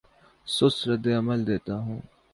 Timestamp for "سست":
0.47-0.79